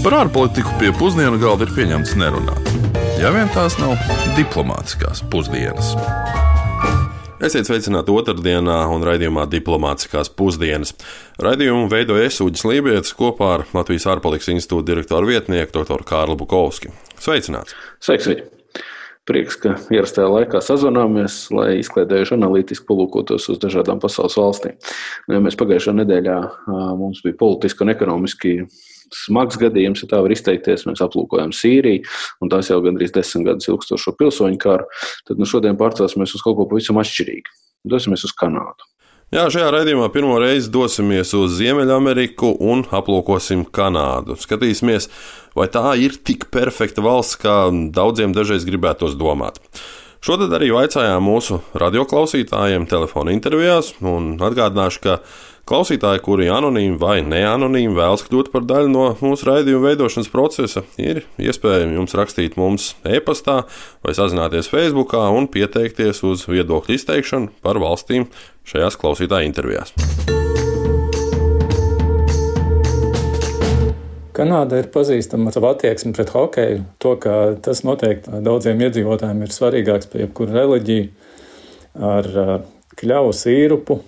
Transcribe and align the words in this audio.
Par 0.00 0.14
ārpolitiku 0.16 0.70
pie 0.80 0.94
pusdienu 0.96 1.36
galda 1.36 1.66
ir 1.66 1.72
pieņemts 1.76 2.14
nerunāt. 2.16 2.68
Ja 3.20 3.28
vien 3.34 3.50
tās 3.52 3.74
nav 3.76 3.98
diplomātiskās 4.32 5.20
pusdienas. 5.28 5.90
Esiet 7.44 7.68
sveicināti 7.68 8.14
otrdienā 8.14 8.78
un 8.94 9.04
raidījumā 9.04 9.44
Diplomātiskās 9.52 10.32
pusdienas. 10.36 10.94
Raidījumu 11.40 11.90
veidoja 11.92 12.30
Esūģis 12.30 12.64
Lībijams 12.68 13.12
kopā 13.18 13.50
ar 13.58 13.66
Latvijas 13.76 14.08
ārpolitikas 14.14 14.48
institūta 14.54 14.88
direktoru 14.94 15.34
vietnieku 15.34 15.76
dr. 15.82 16.06
Kārlu 16.08 16.38
Bukovski. 16.40 16.94
Sveicināts! 17.20 17.76
Sveiki! 18.00 18.24
sveiki. 18.24 18.59
Prieks, 19.28 19.58
ka 19.60 19.74
ierastajā 19.92 20.26
laikā 20.32 20.62
sazvanāmies, 20.64 21.34
lai 21.52 21.80
izklaidējuši 21.82 22.34
analītiski 22.38 22.86
palūkotos 22.88 23.50
uz 23.52 23.58
dažādām 23.62 24.00
pasaules 24.02 24.38
valstīm. 24.40 24.78
Nu, 25.28 25.36
ja 25.36 25.42
mēs 25.44 25.58
pagājušā 25.60 25.92
nedēļā 25.98 26.38
mums 26.98 27.20
bija 27.26 27.36
politiski 27.38 27.84
un 27.84 27.92
ekonomiski 27.92 28.54
smags 29.14 29.58
gadījums, 29.60 30.02
ja 30.04 30.10
tā 30.10 30.20
var 30.24 30.32
izteikties. 30.34 30.86
Mēs 30.88 31.02
aplūkojam 31.04 31.52
Sīriju, 31.54 32.06
un 32.40 32.52
tās 32.52 32.70
jau 32.72 32.80
gandrīz 32.84 33.12
desmit 33.14 33.50
gadus 33.50 33.68
ilgstošo 33.70 34.14
pilsoņu 34.18 34.60
karu. 34.62 34.88
Tad 35.28 35.42
nu, 35.42 35.48
šodien 35.48 35.78
pārcelsimies 35.80 36.34
uz 36.38 36.46
kaut 36.46 36.56
ko 36.58 36.68
pavisam 36.70 37.00
atšķirīgu. 37.02 37.58
Dosimies 37.90 38.24
uz 38.28 38.34
Kanādu. 38.36 38.88
Jā, 39.30 39.44
šajā 39.46 39.68
raidījumā 39.70 40.08
pirmo 40.10 40.40
reizi 40.42 40.72
dosimies 40.74 41.30
uz 41.38 41.52
Ziemeļameriku 41.54 42.48
un 42.66 42.80
aplūkosim 42.90 43.60
Kanādu. 43.70 44.34
Skatīsimies, 44.42 45.06
vai 45.54 45.68
tā 45.70 45.84
ir 46.02 46.16
tik 46.26 46.48
perfekta 46.50 47.04
valsts, 47.06 47.38
kā 47.38 47.54
daudziem 47.70 48.34
dažreiz 48.34 48.66
gribētos 48.66 49.14
domāt. 49.20 49.62
Šodien 50.26 50.50
arī 50.58 50.72
vaicājām 50.74 51.22
mūsu 51.22 51.60
radioklausītājiem 51.78 52.88
telefona 52.90 53.30
intervijās 53.36 53.92
un 54.02 54.34
atgādināšu, 54.42 55.04
ka 55.06 55.20
Klausītāji, 55.70 56.18
kuri 56.24 56.48
anonīmi 56.50 56.96
vai 56.98 57.20
neanonīmi 57.22 57.94
vēlas 57.94 58.24
kļūt 58.26 58.48
par 58.50 58.64
daļu 58.66 58.88
no 58.90 59.04
mūsu 59.20 59.46
raidījuma 59.46 59.92
veidošanas 59.92 60.30
procesa, 60.32 60.82
ir 60.98 61.20
iespējams 61.38 61.94
jums 61.94 62.16
rakstīt 62.18 62.56
mums 62.58 62.88
e-pastā 63.06 63.60
vai 64.02 64.14
sazināties 64.18 64.66
Facebook 64.72 65.14
un 65.14 65.46
pieteikties 65.52 66.24
uz 66.26 66.42
viedokļu 66.50 66.96
izteikšanu 66.98 67.52
par 67.62 67.78
valstīm 67.78 68.26
šajās 68.70 68.98
klausītāju 69.00 69.50
intervijās. 69.50 69.94
Kanāda 74.40 74.78
ir 74.80 74.88
pazīstama 74.94 75.50
ar 75.50 75.56
savu 75.56 75.68
attieksmi 75.68 76.14
pret 76.16 76.30
hokeju. 76.32 76.84
To, 77.02 77.16
ka 77.20 77.34
tas 77.64 77.82
noteikti 77.84 78.40
daudziem 78.46 78.80
iedzīvotājiem 78.86 79.42
ir 79.44 79.52
svarīgāks 79.52 80.08
par 80.08 80.22
jebkuru 80.22 80.54
reliģiju, 80.54 81.10
ar 82.10 82.30
kļavu 83.00 83.34
sīrupu, 83.36 83.98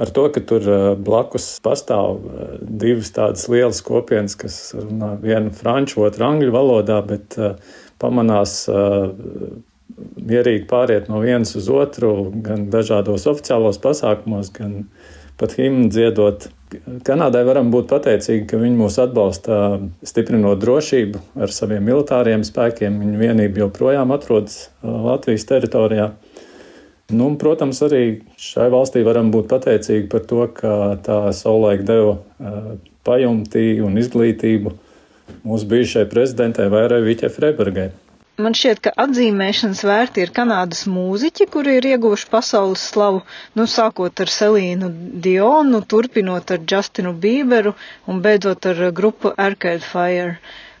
ar 0.00 0.12
to, 0.16 0.24
ka 0.32 0.42
tur 0.48 0.70
blakus 1.04 1.50
pastāv 1.64 2.22
divas 2.62 3.12
tādas 3.16 3.44
lielas 3.52 3.82
kopienas, 3.84 4.38
kas 4.38 4.58
runā 4.78 5.14
vienu 5.20 5.52
franču, 5.54 6.06
otru 6.06 6.28
angļu 6.30 6.54
valodā, 6.54 7.02
bet 7.04 7.36
pamanās 8.00 8.62
mierīgi 9.98 10.66
pāriet 10.70 11.08
no 11.10 11.20
vienas 11.22 11.54
uz 11.58 11.68
otru, 11.72 12.30
gan 12.44 12.68
dažādos 12.72 13.26
oficiālos 13.30 13.80
pasākumos, 13.82 14.50
gan 14.54 14.84
pat 15.40 15.56
himnu 15.58 15.90
dziedot. 15.92 16.48
Kanādai 17.06 17.44
varam 17.46 17.70
būt 17.70 17.86
pateicīgi, 17.90 18.46
ka 18.50 18.58
viņi 18.58 18.78
mūs 18.78 18.98
atbalsta 19.02 19.78
stiprinot 20.06 20.62
drošību 20.62 21.22
ar 21.44 21.54
saviem 21.54 21.84
militāriem 21.86 22.42
spēkiem. 22.46 22.98
Viņu 23.02 23.20
vienība 23.20 23.64
joprojām 23.66 24.14
atrodas 24.14 24.68
Latvijas 24.82 25.46
teritorijā. 25.50 26.12
Nu, 27.14 27.28
protams, 27.38 27.82
arī 27.84 28.22
šai 28.40 28.70
valstī 28.72 29.04
varam 29.06 29.30
būt 29.34 29.50
pateicīgi 29.50 30.08
par 30.10 30.24
to, 30.26 30.46
ka 30.56 30.72
tā 31.04 31.18
savulaik 31.36 31.84
deva 31.86 32.16
pajumtī 33.04 33.82
un 33.84 34.00
izglītību 34.00 34.72
mūsu 35.44 35.68
bijušajai 35.68 36.08
prezidentei 36.10 36.72
Vairai 36.72 37.02
Viķai 37.04 37.30
Freibergai. 37.32 37.90
Man 38.42 38.54
šķiet, 38.58 38.78
ka 38.84 38.90
atzīmēšanas 39.02 39.80
vērti 39.86 40.22
ir 40.24 40.30
Kanādas 40.36 40.80
mūziķi, 40.90 41.44
kuri 41.54 41.74
ir 41.80 41.86
ieguvuši 41.92 42.26
pasaules 42.32 42.82
slavu, 42.92 43.20
nu, 43.60 43.66
sākot 43.74 44.22
ar 44.24 44.32
Selīnu 44.36 44.88
Dionu, 45.26 45.80
turpinot 45.92 46.50
ar 46.56 46.64
Justinu 46.72 47.12
Bieberu 47.26 47.74
un 48.10 48.18
beidzot 48.24 48.66
ar 48.72 48.80
grupu 49.00 49.30
Arcade 49.46 49.86
Fire. 49.92 50.34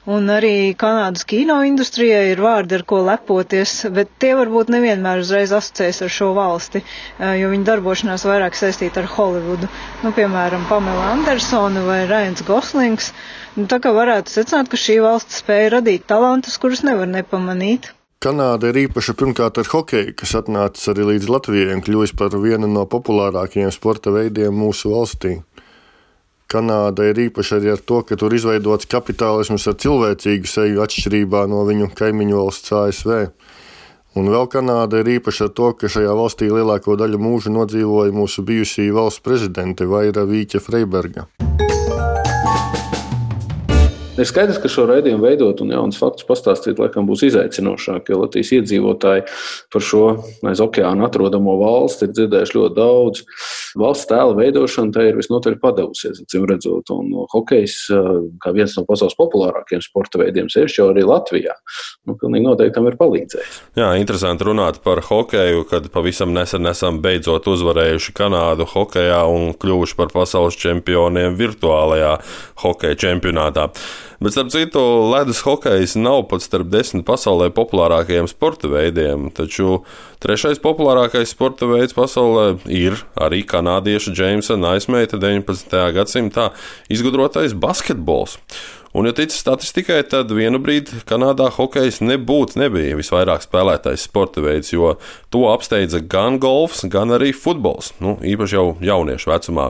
Un 0.04 0.28
arī 0.28 0.74
Kanādas 0.76 1.24
kino 1.24 1.54
industrijai 1.64 2.26
ir 2.34 2.40
vārdi, 2.44 2.76
ar 2.76 2.82
ko 2.84 2.98
lepoties, 3.06 3.72
bet 3.94 4.10
tie 4.20 4.34
varbūt 4.36 4.68
nevienmēr 4.74 5.22
uzreiz 5.22 5.54
asociēs 5.56 6.02
ar 6.04 6.12
šo 6.12 6.28
valsti, 6.36 6.82
jo 7.40 7.48
viņa 7.54 7.64
darbošanās 7.70 8.26
vairāk 8.28 8.58
saistīta 8.58 9.00
ar 9.00 9.08
Holivudu. 9.14 9.70
Nu, 10.04 10.12
piemēram, 10.12 10.68
Pamela 10.68 11.08
Andersona 11.14 11.86
vai 11.88 12.02
Rains 12.10 12.44
Goslings. 12.44 13.14
Nu, 13.56 13.64
tā 13.70 13.80
kā 13.80 13.94
varētu 13.96 14.34
secināt, 14.34 14.68
ka 14.68 14.76
šī 14.76 14.98
valsts 15.06 15.40
spēja 15.40 15.78
radīt 15.78 16.04
talantus, 16.12 16.60
kurus 16.60 16.84
nevar 16.84 17.08
nepamanīt. 17.08 17.94
Kanāda 18.24 18.70
ir 18.72 18.82
īpaša 18.86 19.16
pirmkārt 19.20 19.58
ar 19.60 19.72
hokeju, 19.72 20.12
kas 20.20 20.36
atnācis 20.36 20.92
arī 20.92 21.14
līdz 21.14 21.32
Latvijai 21.32 21.74
un 21.78 21.82
kļuvis 21.84 22.12
par 22.16 22.36
vienu 22.44 22.68
no 22.68 22.84
populārākajiem 22.92 23.72
sporta 23.72 24.12
veidiem 24.12 24.52
mūsu 24.52 24.92
valstī. 24.92 25.38
Kanāda 26.54 27.08
ir 27.10 27.18
īpaša 27.26 27.58
arī 27.58 27.72
ar 27.72 27.80
to, 27.82 28.00
ka 28.06 28.14
tur 28.20 28.34
izveidots 28.36 28.86
kapitālisms 28.86 29.66
ar 29.66 29.74
cilvēcīgu 29.82 30.50
seju 30.50 30.84
atšķirībā 30.84 31.44
no 31.50 31.64
viņu 31.66 31.90
kaimiņu 31.98 32.38
valsts 32.38 32.74
ASV. 32.78 33.16
Un 34.14 34.30
vēl 34.30 34.46
Kanāda 34.52 35.02
ir 35.02 35.16
īpaša 35.16 35.48
ar 35.48 35.54
to, 35.58 35.72
ka 35.74 35.90
šajā 35.90 36.14
valstī 36.14 36.52
lielāko 36.54 36.94
daļu 37.00 37.18
mūža 37.18 37.50
nodzīvoja 37.58 38.14
mūsu 38.14 38.46
bijusī 38.46 38.92
valsts 38.94 39.24
prezidente 39.26 39.90
Vaira 39.90 40.22
Vīķa 40.30 40.62
Freiberga. 40.62 41.26
Ir 44.14 44.28
skaidrs, 44.30 44.60
ka 44.62 44.68
šo 44.70 44.84
raidījumu 44.86 45.24
veidot 45.26 45.58
un 45.64 45.72
jaunus 45.74 45.96
faktus 45.98 46.26
pastāstīt, 46.28 46.78
laikam, 46.78 47.02
būs 47.08 47.24
izaicinošāk, 47.26 48.12
jo 48.12 48.20
Latvijas 48.20 48.52
iedzīvotāji 48.54 49.24
par 49.74 49.82
šo 49.82 50.02
aiz 50.46 50.62
okeāna 50.62 51.08
atrodamo 51.08 51.56
valsti 51.58 52.06
ir 52.06 52.12
dzirdējuši 52.14 52.54
ļoti 52.54 52.76
daudz. 52.76 53.24
Valsts 53.82 54.06
tēla 54.12 54.36
veidošana 54.38 54.94
tai 54.94 55.08
ir 55.08 55.18
visnotaļ 55.18 55.56
padevusies, 55.58 56.20
acīm 56.22 56.46
redzot, 56.46 56.92
un 56.94 57.10
hokejs, 57.32 57.74
kā 58.44 58.54
viens 58.54 58.76
no 58.78 58.84
pasaules 58.86 59.18
populārākajiem 59.18 59.82
sporta 59.82 60.22
veidiem, 60.22 60.46
sevišķi 60.52 60.78
jau 60.78 60.88
arī 60.92 61.02
Latvijā, 61.10 61.58
nu, 62.06 62.14
pilnīgi 62.14 62.46
noteikti 62.46 62.78
tam 62.78 62.86
ir 62.92 63.00
palīdzējis. 63.02 63.60
Jā, 63.82 63.90
interesanti 63.98 64.46
runāt 64.46 64.78
par 64.86 65.02
hokeju, 65.10 65.66
kad 65.74 65.90
pavisam 65.90 66.30
nesen 66.38 66.70
esam 66.70 67.02
beidzot 67.02 67.50
uzvarējuši 67.50 68.14
Kanādu 68.14 68.70
hokejā 68.76 69.24
un 69.26 69.50
kļuvuši 69.58 69.98
par 69.98 70.14
pasaules 70.14 70.62
čempioniem 70.62 71.34
virtuālajā 71.34 72.20
hokeja 72.62 73.02
čempionātā. 73.08 73.72
Bet, 74.24 74.32
starp 74.32 74.48
citu, 74.54 74.80
ledus 75.12 75.42
hokejs 75.44 75.98
nav 76.00 76.22
pat 76.30 76.40
starp 76.40 76.70
desmit 76.72 77.02
pasaulē 77.04 77.50
populārākajiem 77.52 78.24
sporta 78.30 78.70
veidiem. 78.72 79.26
Taču 79.36 79.82
trešais 80.24 80.62
populārākais 80.64 81.34
sporta 81.34 81.68
veids 81.68 81.92
pasaulē 81.92 82.46
ir 82.72 82.96
arī 83.20 83.42
kanādieša 83.44 84.14
Džeimsa 84.16 84.56
Naismeita 84.56 85.20
19. 85.20 85.76
gadsimtā 85.98 86.46
izgudrotais 86.88 87.52
basketbols. 87.52 88.38
Un, 88.94 89.08
ja 89.08 89.12
tic 89.12 89.32
statistikai, 89.34 89.96
tad 90.06 90.30
vienu 90.30 90.60
brīdi 90.62 91.00
Kanādā 91.08 91.48
hokejs 91.56 91.96
nebūtu 91.98 92.60
nebija 92.60 92.94
visvairāk 92.94 93.42
spēlētais 93.42 94.04
sporta 94.06 94.44
veids, 94.44 94.70
jo 94.70 94.92
to 95.34 95.48
apsteidza 95.50 95.98
gan 95.98 96.38
golfs, 96.38 96.84
gan 96.86 97.10
arī 97.16 97.32
futbols. 97.34 97.90
Nu, 97.98 98.14
īpaši 98.22 98.54
jau 98.54 98.68
jauniešu 98.78 99.32
vecumā. 99.32 99.66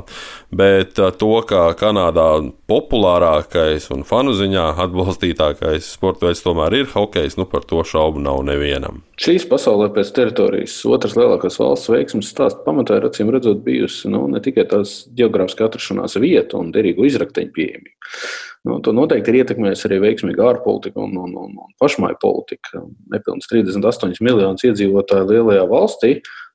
Bet 0.53 1.01
uh, 1.01 1.09
to, 1.09 1.33
ka 1.49 1.71
Kanādā 1.81 2.29
populārākais 2.69 3.89
un 3.97 4.05
fanu 4.05 4.37
ziņā 4.37 4.69
atbalstītākais 4.85 5.89
sporta 5.97 6.29
veids 6.29 6.45
tomēr 6.45 6.83
ir 6.83 6.93
hokejs, 6.93 7.41
nu 7.41 7.49
par 7.49 7.65
to 7.65 7.81
šaubu 7.81 8.21
nav 8.21 8.45
nevienam. 8.45 9.01
Šīs 9.25 9.49
pasaulē 9.49 9.89
pēc 9.95 10.13
teritorijas 10.21 10.83
otras 10.85 11.17
lielākās 11.17 11.57
valsts 11.63 11.89
veiksmes 11.89 12.29
stāsts 12.29 12.61
pamatā 12.69 13.01
ir 13.01 13.09
acīm 13.09 13.33
redzot 13.33 13.65
bijusi 13.65 14.13
nu, 14.13 14.27
ne 14.29 14.45
tikai 14.45 14.69
tās 14.69 15.05
geogrāfiskā 15.17 15.71
atrašanās 15.71 16.21
vieta 16.21 16.61
un 16.61 16.75
derīgu 16.77 17.09
izrakteņu 17.09 17.57
pieejamība. 17.57 18.13
Nu, 18.65 18.79
to 18.81 18.95
noteikti 18.97 19.29
ir 19.29 19.43
ietekmējusi 19.43 19.85
arī 19.91 19.99
veiksmīga 20.07 20.47
ārpolitika 20.55 21.03
un, 21.05 21.19
un, 21.21 21.35
un, 21.37 21.51
un 21.61 21.75
pašmaiņa 21.83 22.17
politika. 22.23 22.81
Nepilnīgi 23.13 23.51
38 23.51 24.25
miljonus 24.25 24.65
iedzīvotāju 24.65 25.27
lielajā 25.29 25.67
valstī, 25.69 26.15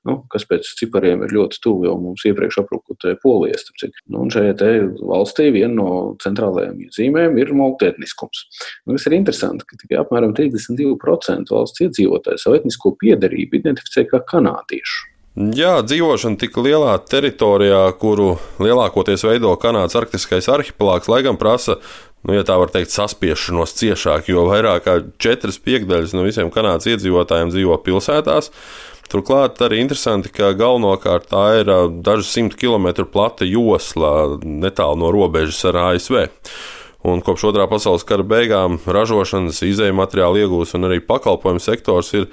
nu, 0.10 0.16
kas 0.34 0.48
pēc 0.50 0.72
cipariem 0.80 1.22
ir 1.28 1.36
ļoti 1.36 1.60
tuvu 1.62 1.86
jau 1.86 1.94
mums 2.02 2.24
iepriekš 2.26 2.64
aprūkotajai 2.64 3.20
polijas. 3.22 3.68
Nu, 4.10 4.24
šajā 4.34 4.72
valstī 5.06 5.52
viena 5.54 5.76
no 5.76 5.92
centrālajām 6.24 6.82
iezīmēm 6.88 7.38
ir 7.44 7.54
multietniskums. 7.62 8.42
Nu, 8.88 8.98
kas 8.98 9.06
ir 9.06 9.20
interesanti, 9.20 9.70
ka 9.70 9.78
tikai 9.84 10.02
apmēram 10.02 10.34
32% 10.40 11.54
valsts 11.54 11.86
iedzīvotāju 11.86 12.42
savu 12.42 12.58
etnisko 12.58 12.96
piedarību 13.06 13.62
identificē 13.62 14.08
kā 14.10 14.24
kanādiešu. 14.34 15.19
Jā, 15.40 15.78
dzīvošana 15.88 16.36
tik 16.36 16.58
lielā 16.60 16.98
teritorijā, 17.08 17.86
kuru 17.96 18.34
lielākoties 18.60 19.22
veido 19.24 19.54
Kanādas 19.56 19.96
arktiskais 19.96 20.50
arhipelāgs, 20.52 21.08
lai 21.08 21.22
gan 21.24 21.38
prasa, 21.40 21.78
nu, 22.28 22.34
ja 22.36 22.44
tā 22.44 22.58
var 22.60 22.74
teikt, 22.74 22.92
saspiešanos 22.92 23.72
ciešāk, 23.80 24.28
jo 24.34 24.44
vairāk 24.50 24.84
kā 24.84 24.98
četras 25.16 25.56
piekdaļas 25.64 26.12
no 26.18 26.26
visiem 26.28 26.52
Kanādas 26.52 26.90
iedzīvotājiem 26.92 27.54
dzīvo 27.54 27.78
pilsētās. 27.86 28.52
Turklāt 29.08 29.64
arī 29.64 29.80
interesanti, 29.80 30.28
ka 30.28 30.52
galvenokārt 30.60 31.32
tā 31.32 31.46
ir 31.62 31.72
dažu 32.04 32.28
simtu 32.28 32.60
kilometru 32.60 33.08
plata 33.08 33.48
josla 33.48 34.42
netālu 34.44 35.00
no 35.06 35.14
robežas 35.16 35.64
ar 35.72 35.80
ASV. 35.86 36.26
Un 37.08 37.24
kopš 37.24 37.46
otrā 37.54 37.64
pasaules 37.72 38.04
kara 38.04 38.26
beigām 38.28 38.76
ražošanas, 38.84 39.62
izējuma 39.64 40.04
materiāla 40.04 40.44
iegūs 40.44 40.76
un 40.76 40.90
arī 40.90 41.00
pakalpojumu 41.00 41.64
sektors 41.64 42.12
ir 42.12 42.28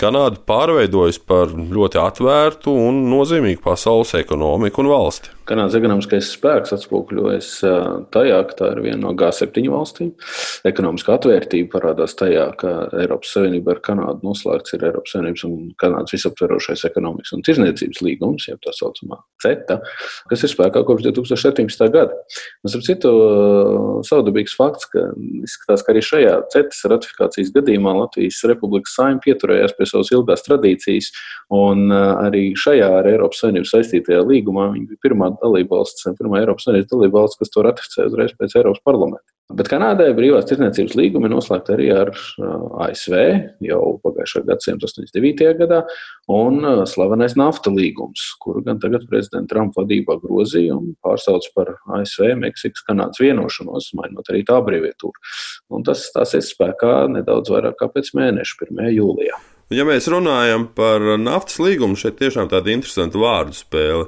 Kanāda 0.00 0.40
pārveidojas 0.48 1.18
par 1.24 1.54
ļoti 1.54 2.00
atvērtu 2.02 2.74
un 2.88 3.06
nozīmīgu 3.10 3.62
pasaules 3.64 4.12
ekonomiku 4.18 4.84
un 4.84 4.92
valsti. 4.92 5.32
Kanādas 5.46 5.76
ekonomiskais 5.78 6.26
spēks 6.34 6.72
atspoguļojas 6.74 7.48
tajā, 8.14 8.38
ka 8.48 8.56
tā 8.58 8.70
ir 8.74 8.80
viena 8.82 8.98
no 9.04 9.12
G7 9.18 9.68
valstīm. 9.70 10.08
Ekonomiskā 10.66 11.14
atvērtība 11.14 11.70
parādās 11.76 12.16
tajā, 12.18 12.48
ka 12.58 12.72
Eiropas 12.98 13.30
Savienība 13.36 13.76
ar 13.76 13.80
Kanādu 13.86 14.26
noslēgts 14.26 14.74
ir 14.74 14.82
Eiropas 14.88 15.14
Savienības 15.14 15.44
un 15.46 15.68
Kanādas 15.78 16.16
visaptverošais 16.16 16.82
ekonomikas 16.90 17.36
un 17.36 17.44
tirzniecības 17.46 18.02
līgums, 18.02 18.48
jeb 18.50 18.58
tā 18.66 18.74
saucamā 18.74 19.20
CETA, 19.44 19.78
kas 20.32 20.42
ir 20.42 20.50
spēkā 20.50 20.82
kopš 20.88 21.06
2017. 21.12 21.86
gada. 21.94 22.18
Un, 22.66 22.74
ap 22.74 22.86
citu, 22.88 23.14
savdabīgs 24.10 24.58
fakts, 24.58 24.90
ka 24.90 25.06
izskatās, 25.46 25.86
ka 25.86 25.94
arī 25.94 26.02
šajā 26.08 26.34
CETAS 26.56 26.82
ratifikācijas 26.90 27.54
gadījumā 27.54 27.94
Latvijas 28.00 28.42
Republikas 28.50 28.98
saima 28.98 29.22
pieturējās 29.22 29.78
pie 29.78 29.85
savas 29.90 30.12
ilgās 30.14 30.44
tradīcijas, 30.46 31.12
un 31.56 31.88
arī 31.94 32.48
šajā 32.58 32.90
ar 33.00 33.10
Eiropas 33.12 33.44
Savienības 33.44 33.74
saistītajā 33.76 34.24
līgumā 34.26 34.70
viņa 34.74 34.90
bija 34.92 35.04
pirmā 35.06 35.30
dalībvalsts, 35.42 36.10
pirmā 36.18 36.42
Eiropas 36.42 36.68
Savienības 36.68 36.92
dalībvalsts, 36.92 37.40
kas 37.40 37.54
to 37.54 37.66
ratificēja 37.66 38.10
uzreiz 38.12 38.36
pēc 38.36 38.58
Eiropas 38.60 38.84
parlamenta. 38.86 39.28
Bet 39.54 39.68
Kanādai 39.70 40.08
brīvās 40.10 40.48
tirdzniecības 40.48 40.96
līgumi 40.98 41.28
noslēgti 41.30 41.70
arī 41.76 41.84
ar 41.94 42.08
ASV 42.82 43.14
jau 43.62 43.82
pagājušā 44.02 44.42
gadsimta 44.48 44.88
89. 44.88 45.52
gadā, 45.60 45.78
un 46.34 46.66
slavenais 46.90 47.36
nafta 47.38 47.70
līgums, 47.70 48.26
kuru 48.42 48.64
gan 48.66 48.82
tagad 48.82 49.06
prezidenta 49.06 49.54
Trumpa 49.54 49.84
vadībā 49.84 50.18
grozīja 50.24 50.74
un 50.74 50.96
pārsauc 50.98 51.46
par 51.54 51.76
ASV 52.00 52.34
Meksikas 52.42 52.82
Kanādas 52.90 53.22
vienošanos, 53.22 53.92
mainot 53.94 54.34
arī 54.34 54.42
tā 54.48 54.58
brīvvietūru. 54.66 55.14
Tas 55.86 56.08
stāsies 56.10 56.50
spēkā 56.50 57.04
nedaudz 57.14 57.54
vairāk 57.54 57.78
kā 57.78 57.92
pēc 57.94 58.16
mēneša, 58.18 58.64
1. 58.66 58.88
jūlijā. 58.98 59.38
Ja 59.74 59.82
mēs 59.82 60.06
runājam 60.06 60.68
par 60.78 61.02
naftas 61.18 61.56
līgumu, 61.58 61.96
šeit 61.98 62.20
tiešām 62.20 62.46
tāda 62.52 62.70
interesanta 62.70 63.18
vārdu 63.18 63.56
spēle. 63.58 64.04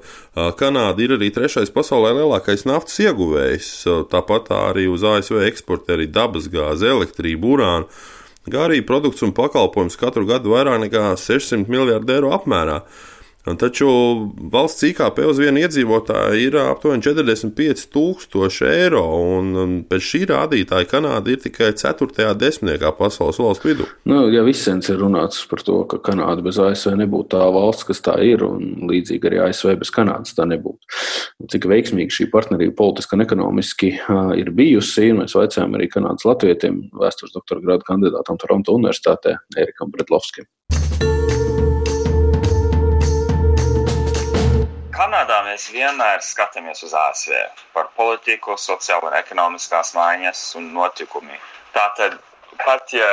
Kanāda 0.54 1.02
ir 1.02 1.16
arī 1.16 1.32
trešais 1.34 1.72
pasaulē 1.74 2.12
lielākais 2.20 2.62
naftas 2.68 3.00
ieguvējs. 3.02 3.72
Tāpat 4.12 4.52
arī 4.54 4.86
uz 4.86 5.02
ASV 5.02 5.40
eksportē 5.48 5.96
arī 5.96 6.06
dabasgāzi, 6.14 6.86
elektrību, 6.92 7.56
urānu, 7.56 7.90
kā 8.46 8.68
arī 8.68 8.84
produkts 8.86 9.26
un 9.26 9.34
pakalpojums 9.34 9.98
katru 9.98 10.28
gadu 10.30 10.54
vairāk 10.54 10.78
nekā 10.84 11.08
600 11.18 11.66
miljardu 11.66 12.14
eiro 12.20 12.30
apmērā. 12.38 12.84
Taču 13.46 13.88
valsts 14.52 14.82
IKP 14.90 15.22
uz 15.24 15.38
vienu 15.40 15.62
iedzīvotāju 15.62 16.40
ir 16.42 16.56
aptuveni 16.60 17.04
45,000 17.04 18.66
eiro, 18.68 19.04
un 19.38 19.78
pēc 19.88 20.04
šī 20.04 20.20
rādītāja 20.28 20.88
Kanāda 20.90 21.32
ir 21.32 21.40
tikai 21.40 21.70
4. 21.78 22.34
desmitniekā 22.36 22.92
pasaules 22.98 23.40
valstu 23.40 23.70
vidū. 23.70 23.86
Nu, 24.10 24.26
ja 24.32 24.42
visens 24.44 24.90
ir 24.92 25.00
runāts 25.00 25.40
par 25.48 25.64
to, 25.64 25.78
ka 25.88 26.00
Kanāda 26.10 26.44
bez 26.44 26.60
ASV 26.60 26.98
nebūtu 27.00 27.32
tā 27.36 27.46
valsts, 27.54 27.86
kas 27.88 28.04
tā 28.04 28.18
ir, 28.26 28.44
un 28.44 28.90
līdzīgi 28.90 29.30
arī 29.30 29.40
ASV 29.46 29.78
bez 29.80 29.94
Kanādas 29.94 30.36
tā 30.36 30.44
nebūtu. 30.48 31.00
Cik 31.48 31.70
veiksmīgi 31.70 32.18
šī 32.18 32.28
partnerība 32.34 32.76
politiski 32.82 33.16
un 33.16 33.24
ekonomiski 33.24 33.94
ir 34.42 34.52
bijusi, 34.52 35.08
un 35.14 35.22
mēs 35.22 35.38
vaicājām 35.38 35.78
arī 35.78 35.88
Kanādas 35.94 36.28
latvietiem, 36.28 36.82
vēstures 37.00 37.32
doktora 37.38 37.64
grādu 37.64 37.88
kandidātam 37.88 38.40
Toronto 38.40 38.76
Universitātē, 38.76 39.38
Erikam 39.56 39.94
Bredlovskim. 39.94 40.50
Kanādā 44.98 45.36
mēs 45.46 45.68
vienmēr 45.70 46.22
skatāmies 46.26 46.80
uz 46.82 46.90
ASV 47.00 47.34
par 47.70 47.86
politiku, 47.94 48.56
sociālo 48.58 49.06
un 49.06 49.14
ekonomiskās 49.14 49.92
maiņas 49.94 50.40
un 50.58 50.72
notikumi. 50.74 51.38
Tātad, 51.76 52.16
pat 52.64 52.90
ja 52.96 53.06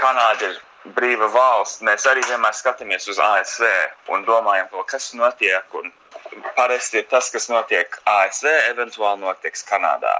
Kanāda 0.00 0.48
ir 0.48 0.56
brīva 0.96 1.28
valsts, 1.36 1.84
mēs 1.86 2.08
arī 2.10 2.24
vienmēr 2.26 2.56
skatāmies 2.58 3.06
uz 3.12 3.20
ASV 3.22 3.68
un 4.16 4.26
domājam, 4.26 4.72
kas 4.90 5.12
notiek. 5.14 5.78
Un 5.78 5.92
parasti 6.58 7.04
tas, 7.12 7.30
kas 7.30 7.46
notiek 7.52 7.94
ASV, 8.16 8.50
eventuāli 8.72 9.22
notiks 9.22 9.62
Kanādā. 9.70 10.16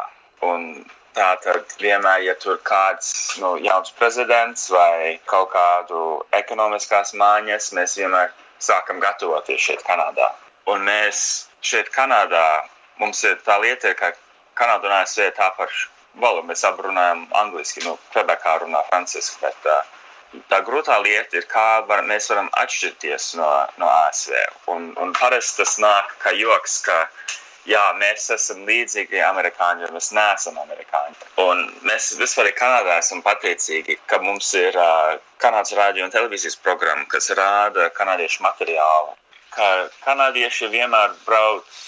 Un 0.47 0.87
tā 1.19 1.33
tad 1.43 1.75
vienmēr, 1.83 2.23
ja 2.29 2.39
tur 2.39 2.63
kāds 2.63 3.11
nu, 3.43 3.57
jauns 3.67 3.91
prezidents 3.99 4.71
vai 4.71 5.19
kaut 5.27 5.51
kādu 5.59 6.07
ekonomiskās 6.45 7.17
maiņas, 7.19 7.73
mēs 7.83 7.99
vienmēr 7.99 8.31
sākam 8.63 9.03
gatavoties 9.03 9.71
šeit 9.73 9.83
Kanādā. 9.91 10.31
Un 10.71 10.87
mēs 10.87 11.19
šeit, 11.65 11.91
Kanādā, 11.93 12.45
mums 13.01 13.21
ir 13.29 13.37
tā 13.45 13.59
lieta, 13.61 13.93
ka 13.99 14.15
Kanāda 14.57 14.89
un 14.89 14.97
ASV 15.01 15.29
tā 15.37 15.51
paša 15.59 15.91
valoda. 16.23 16.47
Mēs 16.49 16.65
abi 16.65 16.87
runājam 16.87 17.27
angliski, 17.41 17.83
nu, 17.85 17.99
Kvebekā 18.15 18.59
runā 18.63 18.81
franciski. 18.89 19.43
Bet, 19.43 19.69
uh, 19.69 20.41
tā 20.51 20.61
grūtā 20.67 20.97
lieta 21.03 21.39
ir, 21.39 21.47
kā 21.51 21.85
var, 21.89 22.05
mēs 22.09 22.31
varam 22.33 22.49
atšķirties 22.63 23.35
no, 23.41 23.49
no 23.83 23.91
ASV. 24.07 24.37
Un, 24.75 24.93
un 25.01 25.15
parasti 25.19 25.63
tas 25.63 25.77
nāk 25.83 26.15
kā 26.23 26.33
joks, 26.39 26.79
ka 26.87 26.97
jā, 27.69 27.83
mēs 28.01 28.31
esam 28.35 28.63
līdzīgi 28.69 29.21
amerikāņi, 29.27 29.89
un 29.89 29.99
mēs 29.99 30.13
neesam 30.17 30.57
amerikāņi. 30.63 31.19
Un 31.45 31.67
mēs 31.89 32.13
vispār 32.21 32.53
Kanādā 32.57 32.97
esam 33.03 33.21
pateicīgi, 33.27 33.99
ka 34.09 34.23
mums 34.25 34.55
ir 34.61 34.79
uh, 34.81 35.19
Kanādas 35.43 35.77
radio 35.77 36.07
un 36.07 36.15
televīzijas 36.15 36.57
programma, 36.65 37.05
kas 37.11 37.29
rāda 37.37 37.91
kanādiešu 37.99 38.47
materiālu 38.47 39.13
ka 39.55 39.71
kanādieši 40.05 40.71
vienmēr 40.73 41.15
brauc 41.25 41.81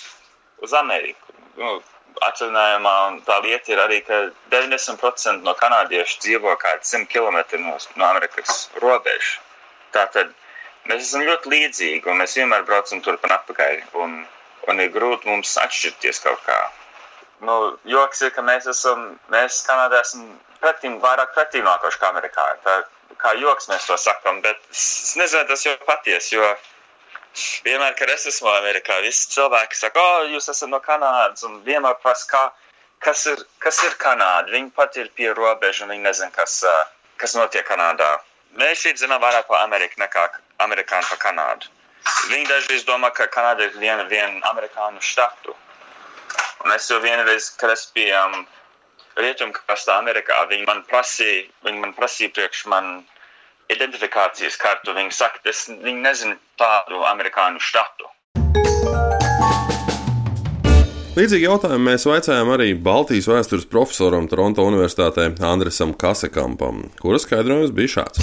uz 0.64 0.72
Ameriku. 0.76 1.34
Nu, 1.60 1.76
atvaļinājumā, 2.24 2.94
tā 3.26 3.36
lieta 3.44 3.72
ir 3.72 3.82
arī, 3.82 4.00
ka 4.06 4.20
90% 4.52 5.44
no 5.44 5.54
kanādiešu 5.58 6.22
dzīvo 6.24 6.56
kaut 6.62 6.86
100 6.88 7.10
km 7.12 7.38
no, 7.64 7.76
no 7.96 8.08
Amerikas 8.08 8.66
robežas. 8.82 9.36
Tātad 9.96 10.32
mēs 10.88 11.08
esam 11.08 11.26
ļoti 11.26 11.52
līdzīgi, 11.52 12.02
un 12.08 12.22
mēs 12.22 12.36
vienmēr 12.38 12.64
braucam 12.68 13.02
turp 13.04 13.24
un 13.26 13.36
atpakaļ. 13.36 13.78
Un, 14.02 14.18
un 14.70 14.82
ir 14.82 14.90
grūti 14.94 15.28
mums 15.30 15.54
atšķirties 15.62 16.22
kaut 16.24 16.42
kā. 16.46 16.58
Nu, 17.46 17.76
joks 17.84 18.22
ir, 18.24 18.32
ka 18.32 18.42
mēs 18.44 18.66
esam, 18.70 19.10
mēs 19.32 19.60
Kanādā 19.68 20.00
esam 20.00 20.24
pretim, 20.62 20.96
vairāk 21.02 21.34
pretīmākoši 21.36 22.00
kā 22.00 22.10
Amerikā. 22.14 22.46
Tā, 22.64 22.76
kā 23.20 23.34
joks 23.40 23.68
mēs 23.70 23.86
to 23.88 23.96
sakam, 24.00 24.40
bet 24.44 24.60
es 24.72 25.14
nezinu, 25.20 25.44
tas 25.48 25.64
jau 25.66 25.74
patiesi, 25.88 26.36
jo 26.36 26.48
vienmēr, 27.66 27.96
kad 27.98 28.10
es 28.12 28.26
esmu 28.30 28.50
Amerikā, 28.52 29.00
visi 29.04 29.30
cilvēki 29.34 29.78
saka, 29.78 30.00
o, 30.00 30.14
oh, 30.20 30.30
jūs 30.34 30.48
esat 30.52 30.70
no 30.72 30.80
Kanādas, 30.84 31.44
un 31.48 31.60
vienmēr 31.66 31.98
prasa, 32.02 32.28
kā, 32.30 32.42
kas, 33.04 33.26
ir, 33.32 33.42
kas 33.62 33.82
ir 33.84 33.96
Kanāda. 34.00 34.52
Viņi 34.54 34.72
pat 34.76 34.96
ir 35.00 35.10
pie 35.16 35.32
robežas, 35.36 35.84
un 35.84 35.94
viņi 35.94 36.06
nezina, 36.06 36.32
kas, 36.36 36.62
kas 37.20 37.36
notiek 37.38 37.66
Kanādā. 37.68 38.16
Mēs 38.56 38.84
šeit 38.84 39.00
zinām 39.02 39.20
vairāk 39.20 39.48
par 39.50 39.64
Ameriku 39.66 40.00
nekā 40.00 40.28
amerikāņu 40.64 41.10
par 41.12 41.22
Kanādu. 41.26 41.72
Viņi 42.30 42.48
dažreiz 42.48 42.84
domā, 42.88 43.10
ka 43.14 43.26
Kanāda 43.32 43.66
ir 43.66 43.74
viena, 43.80 44.06
viena 44.08 44.40
amerikāņu 44.52 45.02
štatu. 45.02 45.56
Un 46.64 46.72
es 46.72 46.88
jau 46.90 47.00
vienreiz, 47.02 47.50
kad 47.60 47.70
es 47.74 47.84
biju 47.94 48.16
um, 48.16 48.46
Rietumkrastā 49.20 49.96
Amerikā, 50.00 50.38
viņi 50.50 50.66
man 50.68 50.82
prasīja, 50.88 51.46
viņi 51.66 51.82
man 51.82 51.92
prasīja 51.96 52.32
priekš 52.36 52.64
man 52.72 52.88
identifikācijas 53.72 54.58
kartu. 54.60 54.94
Viņi 54.96 55.14
saka, 55.14 55.40
es 55.48 55.66
viņi 55.70 56.02
nezinu 56.02 56.36
tādu 56.60 57.02
amerikāņu 57.12 57.62
štatu. 57.62 58.12
Līdzīgi 61.16 61.46
jautājumu 61.46 61.88
mēs 61.88 62.04
vaicājām 62.04 62.50
arī 62.52 62.74
Baltijas 62.76 63.24
vēstures 63.30 63.64
profesoram 63.72 64.26
Toronto 64.28 64.66
Universitātē 64.68 65.30
Andresam 65.48 65.94
Kasekampam, 65.96 66.90
kura 67.00 67.16
skaidrojums 67.22 67.72
bija 67.72 67.94
šāds. 67.94 68.20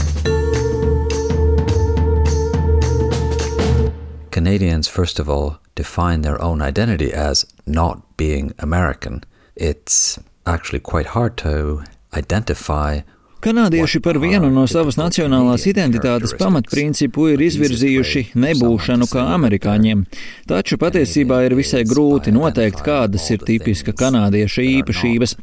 Canadians, 4.30 4.88
first 4.88 5.20
of 5.20 5.30
all, 5.30 5.58
define 5.74 6.22
their 6.22 6.40
own 6.42 6.62
identity 6.62 7.12
as 7.12 7.46
not 7.66 8.02
being 8.18 8.54
American. 8.60 9.24
It's 9.56 10.20
actually 10.46 10.80
quite 10.80 11.08
hard 11.18 11.38
to 11.38 11.84
identify 12.14 13.02
Kanādieši 13.44 14.00
par 14.00 14.16
vienu 14.24 14.48
no 14.56 14.62
savas 14.72 14.96
nacionālās 14.96 15.66
identitātes 15.68 16.32
pamatprincipu 16.40 17.26
ir 17.34 17.42
izvirzījuši 17.44 18.22
nebūšanu 18.40 19.10
kā 19.12 19.26
amerikāņiem, 19.34 20.06
taču 20.48 20.78
patiesībā 20.80 21.42
ir 21.44 21.58
visai 21.60 21.82
grūti 21.84 22.32
noteikt, 22.32 22.80
kādas 22.86 23.28
ir 23.36 23.44
tipiska 23.44 23.92
kanādieša 24.00 24.64
īpašības. 24.70 25.36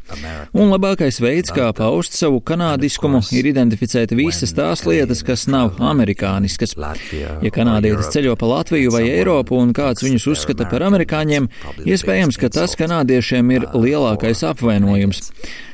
Un 0.57 0.73
labākais 0.73 1.21
veids, 1.21 1.52
kā 1.52 1.69
paust 1.76 2.16
savu 2.16 2.40
kanādiskumu, 2.40 3.21
ir 3.37 3.52
identificēt 3.52 4.16
visas 4.16 4.57
tās 4.57 4.87
lietas, 4.88 5.21
kas 5.21 5.45
nav 5.52 5.76
amerikāniskas. 5.92 6.73
Ja 7.45 7.52
kanādietis 7.52 8.09
ceļo 8.16 8.38
pa 8.40 8.49
Latviju 8.57 8.97
vai 8.97 9.11
Eiropu 9.12 9.61
un 9.61 9.76
kāds 9.76 10.09
viņus 10.09 10.30
uzskata 10.33 10.73
par 10.73 10.88
amerikāņiem, 10.88 11.52
iespējams, 11.85 12.40
ka 12.40 12.49
tas 12.62 12.80
kanādiešiem 12.80 13.59
ir 13.59 13.73
lielākais 13.76 14.47
apvainojums. 14.54 15.28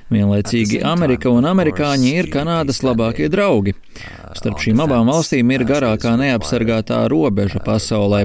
Vienlaicīgi 0.06 0.84
Amerika 0.86 1.32
un 1.34 1.48
amerikāņi 1.50 2.12
ir 2.20 2.28
Kanādas 2.30 2.78
labākie 2.86 3.26
draugi. 3.32 3.74
Starp 4.36 4.60
šīm 4.62 4.78
abām 4.84 5.08
valstīm 5.10 5.50
ir 5.50 5.64
garākā 5.66 6.12
neapsargātā 6.20 7.00
robeža 7.10 7.58
pasaulē. 7.64 8.22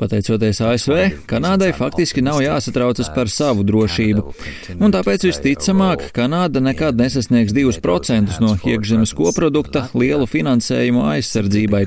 Pateicoties 0.00 0.62
ASV, 0.64 1.00
Kanādai 1.28 1.72
faktiski 1.76 2.24
nav 2.24 2.40
jāsatraucas 2.40 3.10
par 3.12 3.28
savu 3.28 3.66
drošību, 3.68 4.24
un 4.80 4.94
tāpēc 4.94 5.26
visticamāk 5.28 6.06
Kanāda 6.16 6.62
nekad 6.64 6.96
nesasniegs 7.00 7.52
2% 7.56 8.38
no 8.40 8.54
iekšzemes 8.56 9.12
koprodukta 9.18 9.90
lielu 9.92 10.28
finansējumu 10.30 11.04
aizsardzībai, 11.16 11.84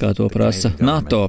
kā 0.00 0.14
to 0.16 0.30
prasa 0.32 0.72
NATO. 0.80 1.26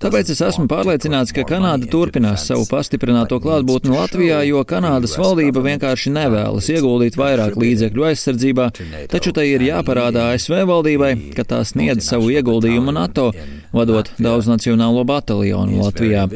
Tāpēc 0.00 0.30
es 0.32 0.38
esmu 0.40 0.64
pārliecināts, 0.64 1.32
ka 1.36 1.42
Kanāda 1.44 1.84
turpinās 1.92 2.46
savu 2.48 2.64
pastiprināto 2.70 3.36
klātbūtni 3.44 3.92
Latvijā, 3.92 4.38
jo 4.48 4.62
Kanādas 4.64 5.18
valdība 5.20 5.60
vienkārši 5.66 6.12
nevēlas 6.14 6.70
ieguldīt 6.72 7.18
vairāk 7.20 7.58
līdzekļu 7.60 8.06
aizsardzībā, 8.08 8.70
taču 9.12 9.34
tai 9.36 9.50
ir 9.50 9.66
jāparādā 9.66 10.30
ASV 10.32 10.62
valdībai, 10.70 11.10
ka 11.36 11.44
tā 11.52 11.60
sniedz 11.68 12.08
savu 12.08 12.32
ieguldījumu 12.32 12.96
NATO, 12.96 13.28
vadot 13.74 14.10
daudznacionālo 14.20 15.04
bataljonu 15.08 15.80
Latvijā. 15.84 16.26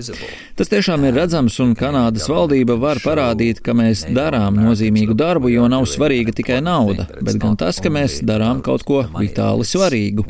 Tas 0.58 0.70
tiešām 0.70 1.06
ir 1.08 1.16
redzams, 1.18 1.56
un 1.62 1.74
Kanādas 1.78 2.28
valdība 2.30 2.76
var 2.80 3.00
parādīt, 3.02 3.62
ka 3.64 3.74
mēs 3.76 4.06
darām 4.14 4.60
nozīmīgu 4.62 5.16
darbu, 5.18 5.50
jo 5.54 5.66
nav 5.70 5.88
svarīga 5.90 6.34
tikai 6.36 6.60
nauda, 6.64 7.08
bet 7.20 7.40
gan 7.42 7.58
tas, 7.60 7.80
ka 7.82 7.92
mēs 7.92 8.20
darām 8.26 8.62
kaut 8.64 8.86
ko 8.86 9.02
vitāli 9.18 9.66
svarīgu 9.68 10.28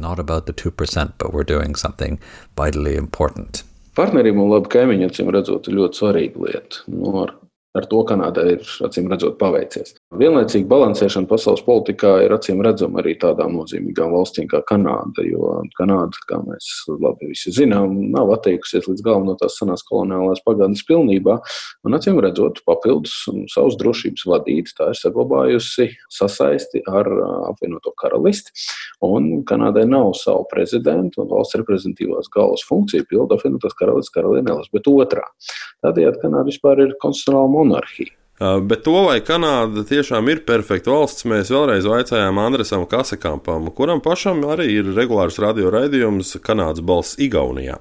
important. 3.00 3.64
Partneriem 3.94 4.40
un 4.42 4.50
labi 4.50 4.72
kaimiņiem, 4.74 5.12
acīm 5.12 5.30
redzot, 5.30 5.68
ir 5.70 5.78
ļoti 5.78 6.00
svarīga 6.00 6.46
lieta. 6.48 6.82
Nu, 6.90 7.12
ar 7.22 7.36
ar 7.74 7.86
to 7.90 8.02
Kanādai 8.06 8.46
ir 8.54 8.68
acīm 8.86 9.08
redzot 9.10 9.38
paveicies. 9.40 9.96
Vienlaicīgi 10.14 10.68
balansēšana 10.70 11.26
pasaules 11.26 11.64
politikā 11.66 12.10
ir 12.22 12.32
acīm 12.36 12.60
redzama 12.62 13.00
arī 13.00 13.16
tādām 13.18 13.56
nozīmīgām 13.58 14.12
valstīm 14.14 14.46
kā 14.50 14.60
Kanāda, 14.68 15.24
jo 15.26 15.56
Kanāda, 15.74 16.20
kā 16.28 16.38
mēs 16.44 16.68
labi 17.02 17.32
visi 17.32 17.50
zinām, 17.54 17.96
nav 18.14 18.30
atteikusies 18.36 18.86
līdz 18.86 19.02
galam 19.02 19.26
no 19.26 19.34
tās 19.40 19.58
senās 19.58 19.82
koloniālās 19.88 20.44
pagātnes 20.46 20.84
pilnībā, 20.86 21.38
un 21.82 21.98
acīm 21.98 22.22
redzot 22.22 22.62
papildus 22.68 23.16
savus 23.50 23.78
drošības 23.80 24.26
vadīt, 24.30 24.70
tā 24.78 24.92
ir 24.92 25.00
saglabājusi 25.02 25.90
sasaisti 26.14 26.84
ar 26.86 27.10
apvienoto 27.50 27.94
karalisti, 27.98 28.54
un 29.02 29.42
Kanādai 29.48 29.88
nav 29.90 30.12
savu 30.20 30.46
prezidentu 30.50 31.24
un 31.24 31.32
valsts 31.34 31.58
reprezentīvās 31.58 32.30
galvas 32.34 32.62
funkciju 32.70 33.10
pilda 33.10 33.34
apvienotās 33.34 33.74
karalistas 33.78 34.14
karaliene 34.14 34.54
Elizabete 34.54 34.94
II. 34.94 35.56
Tādējādi 35.82 36.22
Kanāda 36.22 36.52
vispār 36.52 36.86
ir 36.86 37.00
konstitucionāla 37.02 37.50
monarhija. 37.58 38.14
Bet 38.38 38.82
to, 38.82 38.96
vai 39.06 39.20
Kanāda 39.22 39.84
tiešām 39.86 40.26
ir 40.32 40.40
perfekta 40.42 40.90
valsts, 40.90 41.22
mēs 41.30 41.52
vēlreiz 41.54 41.86
vaicājām 41.86 42.40
Andresam 42.42 42.82
Kasekampam, 42.90 43.68
kuram 43.70 44.02
pašam 44.02 44.42
arī 44.50 44.66
ir 44.80 44.90
regulārs 44.96 45.38
radio 45.38 45.70
raidījums 45.70 46.34
Kanādas 46.42 46.82
balss 46.82 47.14
Igaunijā. 47.14 47.78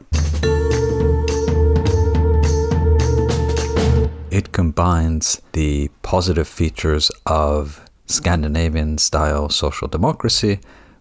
It 4.29 4.51
combines 4.51 5.41
the 5.53 5.89
positive 6.03 6.47
features 6.47 7.09
of 7.25 7.81
Scandinavian 8.05 8.99
style 8.99 9.49
social 9.49 9.87
democracy 9.87 10.59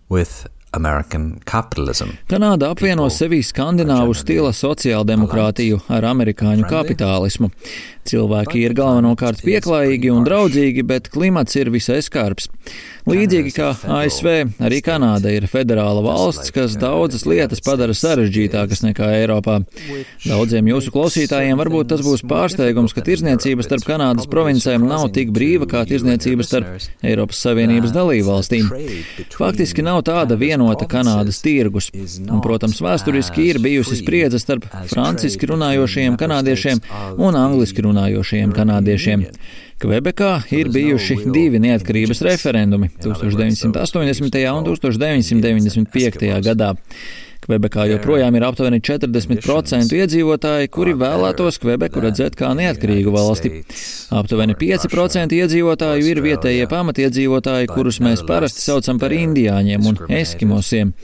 with 0.09 0.47
Kanāda 2.31 2.71
apvieno 2.73 3.05
sevi 3.13 3.43
skandināvu 3.45 4.15
stila 4.17 4.55
sociāldemokrātiju 4.57 5.83
ar 5.93 6.07
amerikāņu 6.09 6.65
kapitālismu. 6.71 7.51
Cilvēki 8.09 8.65
ir 8.65 8.75
galvenokārt 8.79 9.45
pieklājīgi 9.45 10.11
un 10.15 10.25
draudzīgi, 10.27 10.83
bet 10.89 11.11
klimats 11.13 11.59
ir 11.61 11.71
visai 11.75 12.01
skarbs. 12.03 12.49
Līdzīgi 13.03 13.51
kā 13.57 13.73
ASV, 13.75 14.29
arī 14.63 14.77
Kanāda 14.85 15.31
ir 15.35 15.49
federāla 15.51 16.05
valsts, 16.05 16.53
kas 16.55 16.77
daudzas 16.79 17.25
lietas 17.27 17.59
padara 17.65 17.97
sarežģītākas 17.99 18.85
nekā 18.85 19.09
Eiropā. 19.17 19.57
Daudziem 20.23 20.69
jūsu 20.71 20.93
klausītājiem 20.95 21.59
varbūt 21.59 21.91
tas 21.91 22.05
būs 22.07 22.23
pārsteigums, 22.31 22.95
ka 22.95 23.03
tirzniecība 23.03 23.67
starp 23.67 23.89
Kanādas 23.89 24.29
provincēm 24.31 24.87
nav 24.87 25.09
tik 25.17 25.33
brīva 25.35 25.67
kā 25.73 25.83
tirzniecība 25.89 26.47
starp 26.47 26.87
Eiropas 27.03 27.43
Savienības 27.43 27.95
dalību 27.97 28.29
valstīm. 28.29 28.71
Faktiski 29.35 29.83
nav 29.83 30.05
tāda 30.07 30.39
vienota 30.39 30.87
Kanādas 30.87 31.43
tirgus, 31.43 31.91
un, 31.97 32.39
protams, 32.45 32.79
vēsturiski 32.87 33.49
ir 33.51 33.59
bijusi 33.67 33.99
spriedze 33.99 34.39
starp 34.43 34.71
franciski 34.93 35.51
runājošajiem 35.51 36.21
kanādiešiem 36.23 36.87
un 37.19 37.43
angliski 37.43 37.83
runājošajiem 37.83 38.55
kanādiešiem. 38.55 39.27
Kvebekā 39.83 40.31
ir 40.55 40.69
bijuši 40.71 41.17
divi 41.35 41.59
neatkarības 41.63 42.23
referendumi- 42.23 42.89
1980. 43.03 44.53
un 44.55 44.65
1995. 44.65 46.41
gadā. 46.45 46.75
Kvebekā 47.43 47.89
joprojām 47.91 48.37
ir 48.39 48.45
aptuveni 48.47 48.79
40% 48.79 49.97
iedzīvotāji, 49.99 50.71
kuri 50.71 50.95
vēlētos 50.95 51.59
Kvebeku 51.59 52.05
redzēt 52.05 52.39
kā 52.39 52.53
neatkarīgu 52.55 53.11
valsti. 53.11 53.51
Aptuveni 54.15 54.55
5% 54.55 55.35
iedzīvotāju 55.35 56.07
ir 56.07 56.23
vietējie 56.23 56.71
pamatiedzīvotāji, 56.71 57.73
kurus 57.75 57.99
mēs 57.99 58.23
parasti 58.29 58.63
saucam 58.63 59.03
par 59.03 59.11
indiāņiem 59.11 59.91
un 59.91 59.99
eskimosiem. 60.23 60.95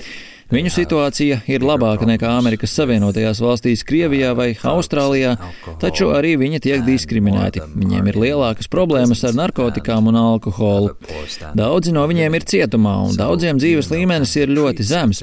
Viņu 0.49 0.71
situācija 0.73 1.43
ir 1.53 1.65
labāka 1.67 2.07
nekā 2.09 2.31
Amerikas 2.39 2.73
Savienotajās 2.79 3.43
valstīs, 3.45 3.83
Krievijā 3.85 4.31
vai 4.37 4.55
Austrālijā, 4.57 5.35
taču 5.83 6.09
arī 6.17 6.39
viņi 6.41 6.61
tiek 6.65 6.87
diskriminēti. 6.87 7.61
Viņiem 7.77 8.09
ir 8.09 8.17
lielākas 8.23 8.71
problēmas 8.73 9.27
ar 9.29 9.37
narkotikām 9.37 10.09
un 10.09 10.17
alkoholu. 10.17 10.95
Daudzi 11.59 11.93
no 11.93 12.07
viņiem 12.09 12.39
ir 12.39 12.49
cietumā, 12.49 12.97
un 13.11 13.21
daudziem 13.21 13.61
dzīves 13.61 13.93
līmenis 13.93 14.33
ir 14.41 14.55
ļoti 14.57 14.89
zems. 14.89 15.23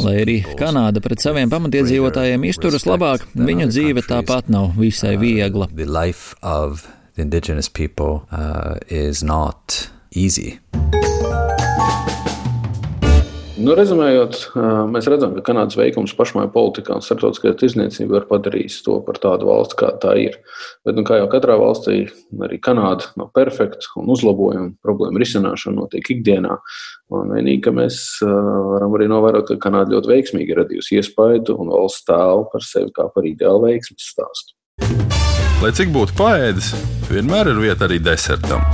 Lai 0.00 0.16
arī 0.22 0.40
Kanāda 0.56 1.04
pret 1.04 1.20
saviem 1.20 1.52
pamatiedzīvotājiem 1.52 2.48
izturas 2.48 2.88
labāk, 2.88 3.28
viņu 3.36 3.68
dzīve 3.68 4.08
tāpat 4.08 4.48
nav 4.48 4.72
visai 4.80 5.18
viegla. 5.20 5.68
The 7.14 7.22
indigenous 7.22 7.68
people 7.68 8.26
uh, 8.32 8.74
is 8.88 9.22
not 9.22 9.88
easy. 10.10 10.58
Nu, 13.54 13.70
rezumējot, 13.78 14.36
mēs 14.90 15.06
redzam, 15.06 15.36
ka 15.36 15.44
Kanādas 15.46 15.76
veikums 15.78 16.10
pašmāju 16.18 16.50
politikā 16.50 16.96
un 16.96 17.04
starptautiskajā 17.06 17.54
tirzniecībā 17.60 18.16
ir 18.18 18.24
padarījis 18.26 18.80
to 18.82 18.96
par 19.06 19.20
tādu 19.22 19.46
valsti, 19.46 19.76
kāda 19.78 20.00
tā 20.02 20.14
ir. 20.18 20.40
Bet, 20.82 20.96
nu, 20.98 21.04
kā 21.06 21.20
jau 21.20 21.28
katrā 21.30 21.54
valstī, 21.60 22.00
arī 22.42 22.58
Kanāda 22.58 23.12
nav 23.20 23.28
perfekta 23.36 23.92
un 24.00 24.10
uzlabojuma 24.10 24.72
problēma 24.82 25.22
risināšana 25.22 25.78
notiek 25.78 26.10
ikdienā. 26.16 26.56
Un 27.14 27.30
vienīgi, 27.36 27.60
ka 27.68 27.74
mēs 27.76 28.00
varam 28.26 28.96
arī 28.98 29.06
novērot, 29.12 29.46
ka 29.52 29.68
Kanāda 29.68 29.94
ļoti 29.94 30.10
veiksmīgi 30.10 30.58
radījusi 30.58 30.98
iespaidu 30.98 31.54
un 31.62 31.70
valsts 31.76 32.08
tēlu 32.10 32.48
par 32.50 32.66
sevi 32.66 32.90
kā 32.96 33.06
par 33.14 33.28
ideālu 33.30 33.68
veiksmes 33.68 34.08
stāstu. 34.16 34.58
Lai 35.62 35.70
cik 35.78 35.94
būtu 35.94 36.18
paēdis, 36.18 36.74
vienmēr 37.06 37.54
ir 37.54 37.62
vieta 37.68 37.86
arī 37.86 38.02
desertam. 38.02 38.66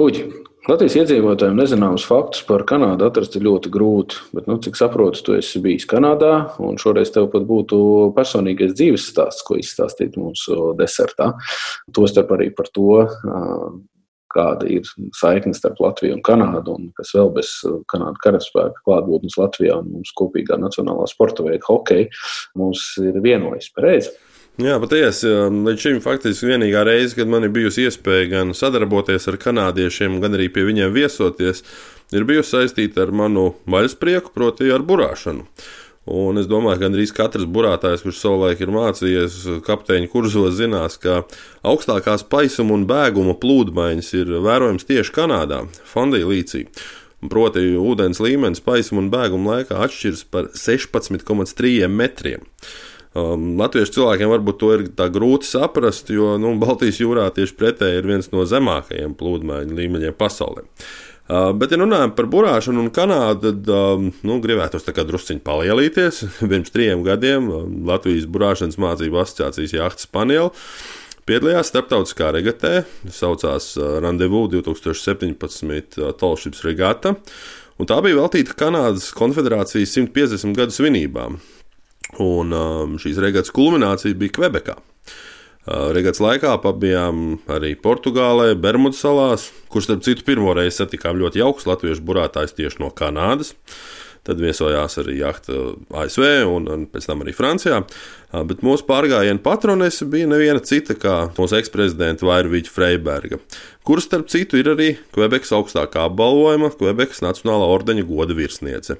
Uģi, 0.00 0.24
Latvijas 0.64 0.94
iedzīvotājiem 0.96 1.58
nezināmus 1.60 2.06
faktus 2.08 2.40
par 2.48 2.62
Kanādu 2.64 3.04
atrast 3.04 3.34
ir 3.36 3.42
ļoti 3.44 3.68
grūti. 3.72 4.20
Bet, 4.32 4.46
nu, 4.48 4.56
cik 4.64 4.78
saprotu, 4.80 5.20
tu 5.26 5.34
esi 5.36 5.60
bijis 5.60 5.84
Kanādā, 5.90 6.30
un 6.64 6.78
šoreiz 6.80 7.12
tev 7.12 7.26
pat 7.34 7.44
būtu 7.44 7.76
personīgais 8.16 8.72
dzīves 8.72 9.04
stāsts, 9.12 9.44
ko 9.44 9.58
izstāstīt 9.60 10.16
mūsu 10.16 10.72
desertā. 10.78 11.34
Tostarp 11.92 12.32
arī 12.38 12.48
par 12.56 12.72
to, 12.72 13.02
kāda 14.32 14.70
ir 14.72 14.88
saikne 15.20 15.52
starp 15.52 15.82
Latviju 15.84 16.16
un 16.16 16.24
Kanādu, 16.24 16.78
un 16.78 16.88
kas 16.96 17.12
vēl 17.12 17.28
bez 17.36 17.52
Kanādas 17.92 18.24
karaspēka 18.24 18.86
klātbūtnes 18.88 19.36
Latvijā 19.42 19.76
un 19.82 19.98
mūsu 19.98 20.16
kopīgā 20.22 20.56
nacionālā 20.62 21.04
sporta 21.12 21.44
veida 21.44 21.64
hokeja 21.68 22.08
mums 22.56 22.88
ir 23.04 23.20
vienojis 23.20 23.68
pareizi. 23.76 24.16
Jā, 24.54 24.76
patiesi. 24.78 25.26
Līdz 25.50 25.82
šim 25.82 25.96
faktiski 25.98 26.46
vienīgā 26.46 26.84
reize, 26.86 27.16
kad 27.18 27.26
man 27.26 27.42
ir 27.42 27.50
bijusi 27.50 27.88
iespēja 27.88 28.28
gan 28.30 28.52
sadarboties 28.54 29.26
ar 29.26 29.38
kanādiešiem, 29.42 30.20
gan 30.22 30.36
arī 30.36 30.46
pie 30.54 30.62
viņiem 30.68 30.92
viesoties, 30.94 31.64
ir 32.14 32.26
bijusi 32.28 32.52
saistīta 32.52 33.02
ar 33.02 33.10
manu 33.10 33.48
vaļasprieku, 33.66 34.30
proti, 34.36 34.70
ar 34.70 34.86
burāšanu. 34.86 35.48
Un 36.14 36.38
es 36.38 36.46
domāju, 36.46 36.78
ka 36.78 36.84
gandrīz 36.84 37.10
katrs 37.16 37.50
burātājs, 37.50 38.04
kurš 38.06 38.20
savulaik 38.20 38.62
ir 38.62 38.70
mācījies 38.76 39.40
kapteiņa 39.66 40.12
kurzos, 40.12 40.54
zinās, 40.60 41.00
ka 41.02 41.24
augstākās 41.66 42.22
paisuma 42.30 42.76
un 42.78 42.86
bēguma 42.86 43.34
plūdmaiņas 43.42 44.14
ir 44.20 44.34
vērojams 44.44 44.86
tieši 44.86 45.16
Kanādā, 45.18 45.64
Fondija 45.88 46.30
līcī. 46.30 46.68
Proti, 47.26 47.72
ūdens 47.80 48.22
līmenis 48.22 48.62
paisuma 48.62 49.02
un 49.02 49.10
bēguma 49.10 49.58
laikā 49.58 49.82
atšķiras 49.82 50.26
par 50.30 50.52
16,3 50.54 51.88
metriem. 51.88 52.44
Um, 53.14 53.52
latviešu 53.60 54.00
cilvēkiem 54.00 54.30
varbūt 54.32 54.58
to 54.58 54.72
ir 54.74 54.86
grūti 55.14 55.46
saprast, 55.46 56.10
jo 56.10 56.34
nu, 56.42 56.56
Baltijas 56.58 56.98
jūrā 56.98 57.28
tieši 57.34 57.54
pretēji 57.60 58.00
ir 58.00 58.08
viens 58.10 58.32
no 58.32 58.42
zemākajiem 58.50 59.14
plūdmaiņu 59.20 59.76
līmeņiem 59.78 60.16
pasaulē. 60.18 60.64
Uh, 61.24 61.52
bet, 61.56 61.70
ja 61.72 61.78
runājam 61.80 62.10
par 62.18 62.26
burāšanu 62.28 62.82
un 62.82 62.90
Kanādu, 62.92 63.52
tad 63.52 63.70
um, 63.72 64.10
nu, 64.26 64.40
gribētos 64.44 64.84
druskuļi 64.84 65.40
palielīties. 65.46 66.20
Pirms 66.50 66.74
trim 66.74 67.06
gadiem 67.06 67.48
um, 67.48 67.78
Latvijas 67.88 68.26
burāšanas 68.26 68.80
mācību 68.82 69.22
asociācijas 69.22 69.78
jahtas 69.78 70.10
paneli 70.10 70.50
Piedalījās 71.24 71.70
starptautiskā 71.70 72.34
regatē, 72.36 72.82
saucās 73.08 73.70
Rendezvous 74.04 74.50
2017. 74.52 75.96
Tolšības 76.20 76.60
regata, 76.66 77.14
un 77.80 77.88
tā 77.88 77.96
bija 78.04 78.18
veltīta 78.18 78.52
Kanādas 78.60 79.06
konfederācijas 79.16 79.94
150 79.96 80.52
gadu 80.58 80.76
svinībām. 80.76 81.38
Un 82.22 82.54
um, 82.54 82.98
šīs 83.00 83.18
regatas 83.22 83.54
kulminācija 83.54 84.14
bija 84.18 84.34
Kvebekā. 84.36 84.76
Uh, 85.64 85.88
Regats 85.96 86.20
laikā 86.20 86.52
pabijām 86.60 87.38
arī 87.48 87.72
Portugālē, 87.80 88.52
Bermudu 88.60 88.98
salās, 88.98 89.48
kur 89.72 89.84
starp 89.84 90.04
citu 90.04 90.26
pirmo 90.26 90.52
reizi 90.52 90.82
satikām 90.82 91.16
ļoti 91.16 91.40
jauks 91.40 91.64
latviešu 91.70 92.04
burātājs 92.04 92.52
tieši 92.58 92.82
no 92.84 92.90
Kanādas. 92.92 93.54
Tad 94.24 94.40
viesojās 94.40 94.98
arī 95.02 95.18
jahta 95.18 95.52
ASV 96.00 96.24
un, 96.48 96.68
un 96.72 96.86
pēc 96.88 97.10
tam 97.10 97.24
arī 97.24 97.34
Francijā. 97.36 97.82
Bet 98.48 98.64
mūsu 98.66 98.86
pārgājiena 98.88 99.42
patronese 99.44 100.08
bija 100.10 100.26
neviena 100.30 100.62
cita 100.64 100.96
kā 100.98 101.16
mūsu 101.36 101.58
eksprezidenta 101.60 102.26
Vairvīķa 102.26 102.72
Freiberga, 102.72 103.38
kuras 103.86 104.08
starp 104.08 104.30
citu 104.32 104.58
ir 104.58 104.72
arī 104.72 104.88
Kvebekas 105.14 105.52
augstākā 105.54 106.08
apbalvojuma 106.08 106.72
Kvebekas 106.74 107.22
Nacionālā 107.22 107.68
ordeņa 107.76 108.06
goda 108.08 108.34
virsniece. 108.34 108.96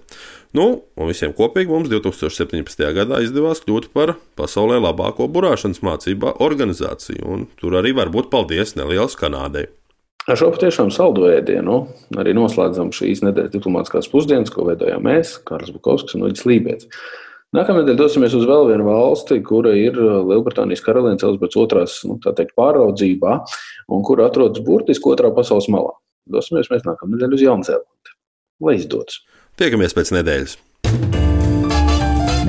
Nu, 0.55 0.67
un 0.95 1.11
visiem 1.11 1.33
kopīgi 1.35 1.73
mums 1.73 1.91
2017. 1.91 2.85
gadā 2.95 3.19
izdevās 3.25 3.65
kļūt 3.65 3.89
par 3.97 4.15
pasaulē 4.39 4.77
labāko 4.85 5.27
burāšanas 5.27 5.83
mācībā 5.83 6.37
organizāciju, 6.45 7.25
un 7.27 7.49
tur 7.59 7.81
arī 7.81 7.97
var 7.97 8.13
būt 8.15 8.31
paldies 8.31 8.77
nelielas 8.79 9.19
Kanādai. 9.19 9.67
Ar 10.25 10.39
šo 10.41 10.47
patiešām 10.55 10.89
saldu 10.89 11.27
ēdienu 11.29 11.83
arī 12.17 12.33
noslēdzam 12.37 12.95
šīs 12.97 13.21
nedēļas 13.27 13.53
diplomātiskās 13.53 14.09
pusdienas, 14.09 14.53
ko 14.53 14.65
veidojām 14.71 15.05
mēs, 15.05 15.35
Kārlis 15.45 15.75
Bukovskis 15.75 16.17
un 16.17 16.25
Uģis 16.31 16.47
Lībijams. 16.49 16.87
Nākamnedēļ 17.55 17.99
dosimies 17.99 18.33
uz 18.35 18.47
vēl 18.49 18.71
vienu 18.71 18.87
valsti, 18.89 19.37
kura 19.45 19.75
ir 19.77 19.99
Lielbritānijas 20.01 20.83
karalienes 20.83 21.23
Elizabetes 21.23 21.59
otrās 21.61 21.97
nu, 22.09 22.17
teikt, 22.25 22.55
pāraudzībā, 22.59 23.37
un 23.93 24.05
kur 24.07 24.23
atrodas 24.25 24.65
burtiski 24.65 25.13
otrā 25.13 25.29
pasaules 25.37 25.69
malā. 25.71 25.93
Dosimies 26.33 26.73
mēs 26.73 26.87
nākamnedēļ 26.89 27.37
uz 27.37 27.45
Jaunzēlandi. 27.45 28.15
Lai 28.65 28.79
izdodas! 28.81 29.21
Tiekamies 29.61 29.93
pēc 29.95 30.15
nedēļas! 30.17 30.57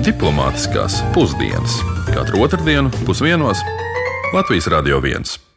Diplomātiskās 0.06 1.02
pusdienas 1.18 1.82
katru 2.14 2.46
otrdienu 2.48 2.94
pusdienos 3.04 3.66
Latvijas 4.32 4.72
Radio 4.72 5.02
1. 5.04 5.55